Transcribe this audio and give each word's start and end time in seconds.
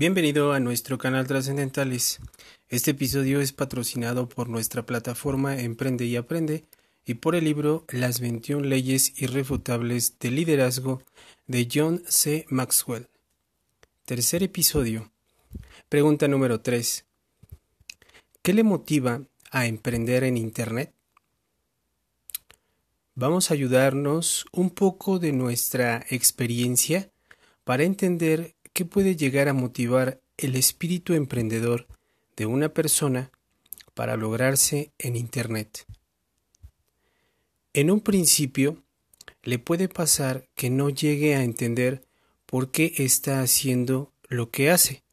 Bienvenido 0.00 0.54
a 0.54 0.60
nuestro 0.60 0.96
canal 0.96 1.26
Trascendentales. 1.26 2.20
Este 2.70 2.92
episodio 2.92 3.42
es 3.42 3.52
patrocinado 3.52 4.30
por 4.30 4.48
nuestra 4.48 4.86
plataforma 4.86 5.60
Emprende 5.60 6.06
y 6.06 6.16
Aprende 6.16 6.64
y 7.04 7.16
por 7.16 7.34
el 7.34 7.44
libro 7.44 7.84
Las 7.90 8.18
21 8.18 8.62
leyes 8.62 9.20
irrefutables 9.20 10.18
de 10.18 10.30
liderazgo 10.30 11.02
de 11.46 11.68
John 11.70 12.02
C. 12.08 12.46
Maxwell. 12.48 13.08
Tercer 14.06 14.42
episodio. 14.42 15.12
Pregunta 15.90 16.28
número 16.28 16.62
3. 16.62 17.04
¿Qué 18.40 18.54
le 18.54 18.62
motiva 18.62 19.20
a 19.50 19.66
emprender 19.66 20.24
en 20.24 20.38
Internet? 20.38 20.94
Vamos 23.14 23.50
a 23.50 23.54
ayudarnos 23.54 24.46
un 24.50 24.70
poco 24.70 25.18
de 25.18 25.32
nuestra 25.32 26.06
experiencia 26.08 27.10
para 27.64 27.82
entender 27.82 28.54
qué 28.72 28.84
puede 28.84 29.16
llegar 29.16 29.48
a 29.48 29.52
motivar 29.52 30.20
el 30.36 30.56
espíritu 30.56 31.14
emprendedor 31.14 31.86
de 32.36 32.46
una 32.46 32.70
persona 32.70 33.30
para 33.94 34.16
lograrse 34.16 34.92
en 34.98 35.16
Internet. 35.16 35.86
En 37.72 37.90
un 37.90 38.00
principio, 38.00 38.82
le 39.42 39.58
puede 39.58 39.88
pasar 39.88 40.48
que 40.54 40.70
no 40.70 40.90
llegue 40.90 41.34
a 41.34 41.44
entender 41.44 42.04
por 42.46 42.70
qué 42.70 42.94
está 42.98 43.42
haciendo 43.42 44.12
lo 44.28 44.50
que 44.50 44.70
hace. 44.70 45.04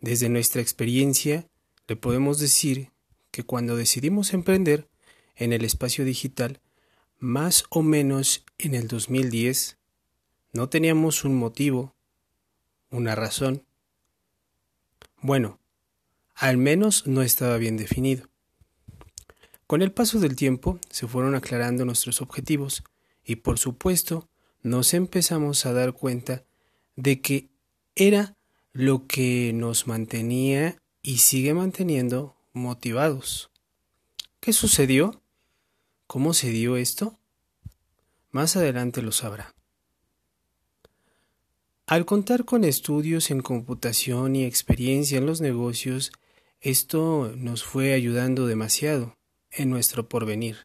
Desde 0.00 0.28
nuestra 0.28 0.62
experiencia, 0.62 1.46
le 1.88 1.96
podemos 1.96 2.38
decir 2.38 2.90
que 3.30 3.42
cuando 3.42 3.76
decidimos 3.76 4.32
emprender 4.32 4.88
en 5.36 5.52
el 5.52 5.64
espacio 5.64 6.04
digital, 6.04 6.60
más 7.18 7.64
o 7.68 7.82
menos 7.82 8.44
en 8.58 8.74
el 8.74 8.88
2010, 8.88 9.76
no 10.52 10.68
teníamos 10.68 11.24
un 11.24 11.36
motivo, 11.36 11.94
una 12.90 13.14
razón. 13.14 13.64
Bueno, 15.22 15.58
al 16.34 16.56
menos 16.56 17.06
no 17.06 17.22
estaba 17.22 17.56
bien 17.56 17.76
definido. 17.76 18.28
Con 19.66 19.82
el 19.82 19.92
paso 19.92 20.18
del 20.18 20.34
tiempo 20.36 20.80
se 20.90 21.06
fueron 21.06 21.34
aclarando 21.34 21.84
nuestros 21.84 22.20
objetivos 22.20 22.82
y 23.24 23.36
por 23.36 23.58
supuesto 23.58 24.28
nos 24.62 24.94
empezamos 24.94 25.64
a 25.66 25.72
dar 25.72 25.92
cuenta 25.92 26.44
de 26.96 27.20
que 27.20 27.50
era 27.94 28.36
lo 28.72 29.06
que 29.06 29.52
nos 29.54 29.86
mantenía 29.86 30.76
y 31.02 31.18
sigue 31.18 31.54
manteniendo 31.54 32.36
motivados. 32.52 33.50
¿Qué 34.40 34.52
sucedió? 34.52 35.22
¿Cómo 36.06 36.34
se 36.34 36.50
dio 36.50 36.76
esto? 36.76 37.18
Más 38.30 38.56
adelante 38.56 39.02
lo 39.02 39.12
sabrá. 39.12 39.54
Al 41.90 42.06
contar 42.06 42.44
con 42.44 42.62
estudios 42.62 43.32
en 43.32 43.40
computación 43.40 44.36
y 44.36 44.44
experiencia 44.44 45.18
en 45.18 45.26
los 45.26 45.40
negocios, 45.40 46.12
esto 46.60 47.32
nos 47.36 47.64
fue 47.64 47.94
ayudando 47.94 48.46
demasiado 48.46 49.16
en 49.50 49.70
nuestro 49.70 50.08
porvenir. 50.08 50.58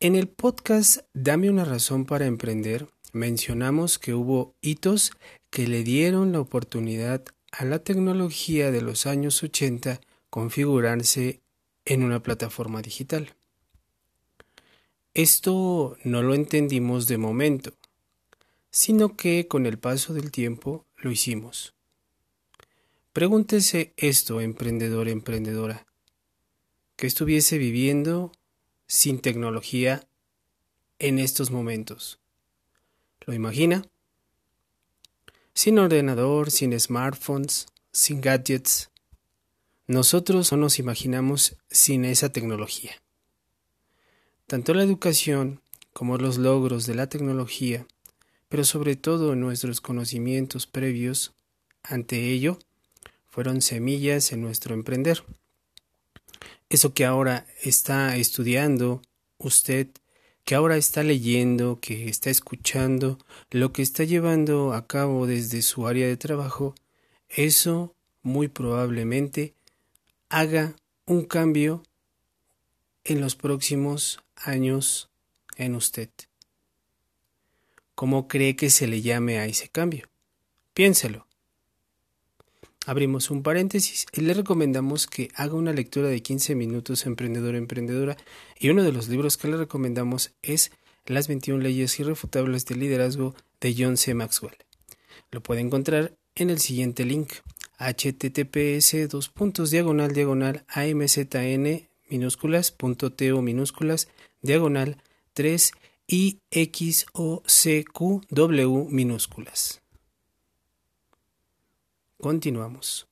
En 0.00 0.16
el 0.16 0.26
podcast 0.26 1.02
Dame 1.14 1.50
una 1.50 1.64
razón 1.64 2.04
para 2.04 2.26
emprender, 2.26 2.88
mencionamos 3.12 4.00
que 4.00 4.12
hubo 4.12 4.56
hitos 4.60 5.12
que 5.50 5.68
le 5.68 5.84
dieron 5.84 6.32
la 6.32 6.40
oportunidad 6.40 7.22
a 7.52 7.64
la 7.64 7.78
tecnología 7.78 8.72
de 8.72 8.82
los 8.82 9.06
años 9.06 9.40
80 9.40 10.00
configurarse 10.30 11.42
en 11.84 12.02
una 12.02 12.20
plataforma 12.24 12.82
digital. 12.82 13.36
Esto 15.14 15.96
no 16.02 16.24
lo 16.24 16.34
entendimos 16.34 17.06
de 17.06 17.18
momento, 17.18 17.74
sino 18.72 19.16
que 19.16 19.46
con 19.46 19.66
el 19.66 19.78
paso 19.78 20.14
del 20.14 20.32
tiempo 20.32 20.86
lo 20.96 21.10
hicimos. 21.10 21.74
Pregúntese 23.12 23.92
esto, 23.98 24.40
emprendedor, 24.40 25.08
emprendedora, 25.08 25.86
que 26.96 27.06
estuviese 27.06 27.58
viviendo 27.58 28.32
sin 28.86 29.20
tecnología 29.20 30.08
en 30.98 31.18
estos 31.18 31.50
momentos. 31.50 32.18
¿Lo 33.20 33.34
imagina? 33.34 33.84
Sin 35.52 35.78
ordenador, 35.78 36.50
sin 36.50 36.78
smartphones, 36.80 37.66
sin 37.92 38.22
gadgets. 38.22 38.90
Nosotros 39.86 40.50
no 40.50 40.56
nos 40.56 40.78
imaginamos 40.78 41.58
sin 41.68 42.06
esa 42.06 42.32
tecnología. 42.32 43.02
Tanto 44.46 44.72
la 44.72 44.82
educación 44.82 45.60
como 45.92 46.16
los 46.16 46.38
logros 46.38 46.86
de 46.86 46.94
la 46.94 47.08
tecnología 47.08 47.86
pero 48.52 48.64
sobre 48.64 48.96
todo 48.96 49.34
nuestros 49.34 49.80
conocimientos 49.80 50.66
previos 50.66 51.32
ante 51.82 52.32
ello 52.32 52.58
fueron 53.30 53.62
semillas 53.62 54.30
en 54.30 54.42
nuestro 54.42 54.74
emprender. 54.74 55.24
Eso 56.68 56.92
que 56.92 57.06
ahora 57.06 57.46
está 57.62 58.14
estudiando 58.18 59.00
usted, 59.38 59.88
que 60.44 60.54
ahora 60.54 60.76
está 60.76 61.02
leyendo, 61.02 61.80
que 61.80 62.10
está 62.10 62.28
escuchando, 62.28 63.16
lo 63.50 63.72
que 63.72 63.80
está 63.80 64.04
llevando 64.04 64.74
a 64.74 64.86
cabo 64.86 65.26
desde 65.26 65.62
su 65.62 65.86
área 65.86 66.06
de 66.06 66.18
trabajo, 66.18 66.74
eso 67.30 67.94
muy 68.20 68.48
probablemente 68.48 69.54
haga 70.28 70.76
un 71.06 71.24
cambio 71.24 71.82
en 73.04 73.22
los 73.22 73.34
próximos 73.34 74.20
años 74.36 75.08
en 75.56 75.74
usted. 75.74 76.10
¿Cómo 77.94 78.28
cree 78.28 78.56
que 78.56 78.70
se 78.70 78.86
le 78.86 79.02
llame 79.02 79.38
a 79.38 79.46
ese 79.46 79.68
cambio? 79.68 80.08
Piénselo. 80.74 81.26
Abrimos 82.84 83.30
un 83.30 83.42
paréntesis 83.42 84.06
y 84.12 84.22
le 84.22 84.34
recomendamos 84.34 85.06
que 85.06 85.28
haga 85.36 85.54
una 85.54 85.72
lectura 85.72 86.08
de 86.08 86.20
15 86.20 86.56
minutos 86.56 87.06
emprendedor 87.06 87.54
emprendedora 87.54 88.16
y 88.58 88.70
uno 88.70 88.82
de 88.82 88.92
los 88.92 89.08
libros 89.08 89.36
que 89.36 89.48
le 89.48 89.56
recomendamos 89.56 90.32
es 90.42 90.72
Las 91.06 91.28
21 91.28 91.62
leyes 91.62 91.98
irrefutables 92.00 92.64
del 92.66 92.80
liderazgo 92.80 93.34
de 93.60 93.74
John 93.78 93.96
C. 93.96 94.14
Maxwell. 94.14 94.56
Lo 95.30 95.42
puede 95.42 95.60
encontrar 95.60 96.16
en 96.34 96.50
el 96.50 96.58
siguiente 96.58 97.04
link 97.04 97.34
https 97.78 99.08
dos 99.08 99.28
puntos 99.28 99.70
diagonal 99.70 100.12
diagonal 100.12 100.64
amzn 100.68 101.88
minúsculas 102.08 102.70
punto 102.70 103.12
minúsculas 103.42 104.08
diagonal 104.40 104.96
3 105.34 105.72
y 106.06 106.40
X 106.50 107.06
o 107.12 107.42
C 107.46 107.84
Q 107.84 108.22
W 108.30 108.86
minúsculas. 108.90 109.80
Continuamos. 112.18 113.08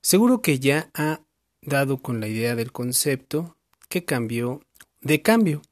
Seguro 0.00 0.40
que 0.42 0.58
ya 0.58 0.90
ha 0.94 1.20
dado 1.60 1.98
con 1.98 2.20
la 2.20 2.28
idea 2.28 2.54
del 2.54 2.72
concepto 2.72 3.56
que 3.88 4.04
cambió 4.04 4.62
de 5.00 5.22
cambio. 5.22 5.62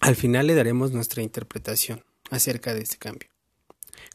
Al 0.00 0.16
final 0.16 0.46
le 0.46 0.54
daremos 0.54 0.92
nuestra 0.92 1.22
interpretación 1.22 2.04
acerca 2.30 2.74
de 2.74 2.80
este 2.80 2.98
cambio. 2.98 3.28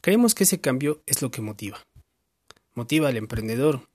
Creemos 0.00 0.34
que 0.34 0.44
ese 0.44 0.60
cambio 0.60 1.02
es 1.06 1.22
lo 1.22 1.30
que 1.30 1.40
motiva. 1.40 1.82
Motiva 2.74 3.08
al 3.08 3.16
emprendedor, 3.16 3.88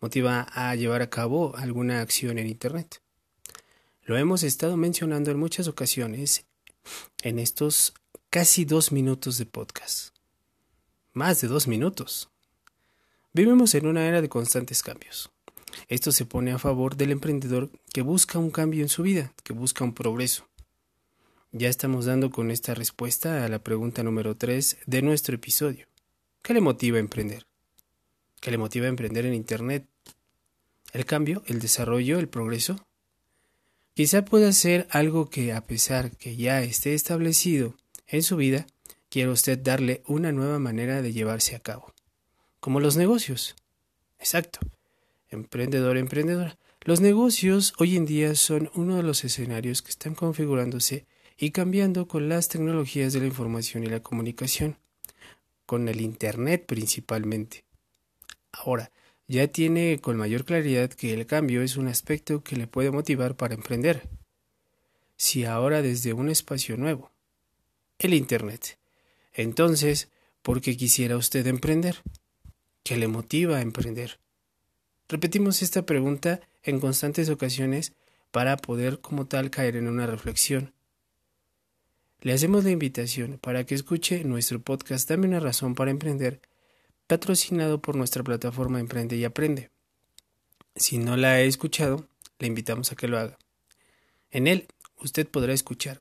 motiva 0.00 0.46
a 0.52 0.74
llevar 0.74 1.02
a 1.02 1.10
cabo 1.10 1.56
alguna 1.56 2.00
acción 2.00 2.38
en 2.38 2.46
Internet. 2.46 3.00
Lo 4.10 4.18
hemos 4.18 4.42
estado 4.42 4.76
mencionando 4.76 5.30
en 5.30 5.38
muchas 5.38 5.68
ocasiones 5.68 6.44
en 7.22 7.38
estos 7.38 7.94
casi 8.28 8.64
dos 8.64 8.90
minutos 8.90 9.38
de 9.38 9.46
podcast. 9.46 10.16
Más 11.12 11.40
de 11.40 11.46
dos 11.46 11.68
minutos. 11.68 12.28
Vivimos 13.32 13.72
en 13.76 13.86
una 13.86 14.08
era 14.08 14.20
de 14.20 14.28
constantes 14.28 14.82
cambios. 14.82 15.30
Esto 15.86 16.10
se 16.10 16.26
pone 16.26 16.50
a 16.50 16.58
favor 16.58 16.96
del 16.96 17.12
emprendedor 17.12 17.70
que 17.92 18.02
busca 18.02 18.40
un 18.40 18.50
cambio 18.50 18.82
en 18.82 18.88
su 18.88 19.04
vida, 19.04 19.32
que 19.44 19.52
busca 19.52 19.84
un 19.84 19.94
progreso. 19.94 20.48
Ya 21.52 21.68
estamos 21.68 22.06
dando 22.06 22.32
con 22.32 22.50
esta 22.50 22.74
respuesta 22.74 23.44
a 23.44 23.48
la 23.48 23.60
pregunta 23.60 24.02
número 24.02 24.36
3 24.36 24.78
de 24.86 25.02
nuestro 25.02 25.36
episodio. 25.36 25.86
¿Qué 26.42 26.52
le 26.52 26.60
motiva 26.60 26.96
a 26.96 26.98
emprender? 26.98 27.46
¿Qué 28.40 28.50
le 28.50 28.58
motiva 28.58 28.86
a 28.86 28.88
emprender 28.88 29.24
en 29.24 29.34
Internet? 29.34 29.86
¿El 30.92 31.04
cambio, 31.04 31.44
el 31.46 31.60
desarrollo, 31.60 32.18
el 32.18 32.28
progreso? 32.28 32.84
Quizá 34.00 34.24
pueda 34.24 34.50
ser 34.52 34.86
algo 34.88 35.28
que, 35.28 35.52
a 35.52 35.66
pesar 35.66 36.16
que 36.16 36.34
ya 36.34 36.62
esté 36.62 36.94
establecido 36.94 37.74
en 38.06 38.22
su 38.22 38.38
vida, 38.38 38.66
quiera 39.10 39.30
usted 39.30 39.58
darle 39.58 40.02
una 40.06 40.32
nueva 40.32 40.58
manera 40.58 41.02
de 41.02 41.12
llevarse 41.12 41.54
a 41.54 41.60
cabo. 41.60 41.92
Como 42.60 42.80
los 42.80 42.96
negocios. 42.96 43.56
Exacto. 44.18 44.58
Emprendedor, 45.28 45.98
emprendedora. 45.98 46.56
Los 46.80 47.02
negocios 47.02 47.74
hoy 47.76 47.94
en 47.94 48.06
día 48.06 48.34
son 48.36 48.70
uno 48.74 48.96
de 48.96 49.02
los 49.02 49.22
escenarios 49.22 49.82
que 49.82 49.90
están 49.90 50.14
configurándose 50.14 51.04
y 51.36 51.50
cambiando 51.50 52.08
con 52.08 52.30
las 52.30 52.48
tecnologías 52.48 53.12
de 53.12 53.20
la 53.20 53.26
información 53.26 53.84
y 53.84 53.88
la 53.88 54.00
comunicación, 54.00 54.78
con 55.66 55.88
el 55.88 56.00
Internet 56.00 56.64
principalmente. 56.64 57.66
Ahora, 58.50 58.92
ya 59.30 59.46
tiene 59.46 60.00
con 60.00 60.16
mayor 60.16 60.44
claridad 60.44 60.90
que 60.90 61.14
el 61.14 61.24
cambio 61.24 61.62
es 61.62 61.76
un 61.76 61.86
aspecto 61.86 62.42
que 62.42 62.56
le 62.56 62.66
puede 62.66 62.90
motivar 62.90 63.36
para 63.36 63.54
emprender. 63.54 64.08
Si 65.16 65.44
ahora 65.44 65.82
desde 65.82 66.12
un 66.12 66.28
espacio 66.28 66.76
nuevo, 66.76 67.12
el 68.00 68.12
Internet, 68.14 68.76
Entonces, 69.32 70.08
¿por 70.42 70.60
qué 70.60 70.76
quisiera 70.76 71.16
usted 71.16 71.46
emprender? 71.46 71.98
¿Qué 72.82 72.96
le 72.96 73.06
motiva 73.06 73.58
a 73.58 73.62
emprender? 73.62 74.18
Repetimos 75.08 75.62
esta 75.62 75.86
pregunta 75.86 76.40
en 76.64 76.80
constantes 76.80 77.30
ocasiones 77.30 77.92
para 78.32 78.56
poder 78.56 79.00
como 79.00 79.28
tal 79.28 79.50
caer 79.50 79.76
en 79.76 79.86
una 79.86 80.08
reflexión. 80.08 80.74
Le 82.20 82.32
hacemos 82.32 82.64
la 82.64 82.70
invitación 82.70 83.38
para 83.40 83.64
que 83.64 83.76
escuche 83.76 84.24
nuestro 84.24 84.60
podcast 84.60 85.08
Dame 85.08 85.28
una 85.28 85.38
razón 85.38 85.76
para 85.76 85.92
emprender, 85.92 86.40
patrocinado 87.10 87.82
por 87.82 87.96
nuestra 87.96 88.22
plataforma 88.22 88.78
Emprende 88.78 89.16
y 89.16 89.24
Aprende. 89.24 89.72
Si 90.76 90.96
no 90.96 91.16
la 91.16 91.30
ha 91.30 91.40
escuchado, 91.40 92.08
le 92.38 92.46
invitamos 92.46 92.92
a 92.92 92.94
que 92.94 93.08
lo 93.08 93.18
haga. 93.18 93.36
En 94.30 94.46
él, 94.46 94.68
usted 94.96 95.26
podrá 95.26 95.52
escuchar 95.52 96.00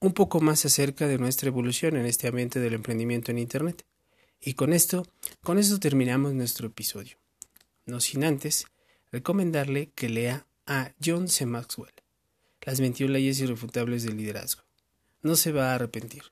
un 0.00 0.12
poco 0.12 0.40
más 0.40 0.64
acerca 0.64 1.06
de 1.06 1.16
nuestra 1.16 1.46
evolución 1.46 1.96
en 1.96 2.06
este 2.06 2.26
ambiente 2.26 2.58
del 2.58 2.74
emprendimiento 2.74 3.30
en 3.30 3.38
Internet. 3.38 3.84
Y 4.40 4.54
con 4.54 4.72
esto, 4.72 5.06
con 5.44 5.60
esto 5.60 5.78
terminamos 5.78 6.34
nuestro 6.34 6.66
episodio. 6.66 7.18
No 7.86 8.00
sin 8.00 8.24
antes 8.24 8.66
recomendarle 9.12 9.92
que 9.94 10.08
lea 10.08 10.48
a 10.66 10.90
John 11.00 11.28
C. 11.28 11.46
Maxwell, 11.46 11.92
Las 12.62 12.80
21 12.80 13.12
leyes 13.12 13.38
irrefutables 13.38 14.02
del 14.02 14.16
liderazgo. 14.16 14.64
No 15.22 15.36
se 15.36 15.52
va 15.52 15.70
a 15.70 15.76
arrepentir. 15.76 16.24